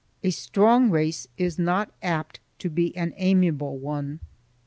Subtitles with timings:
[0.23, 4.19] A strong race is not apt to be an amiable one.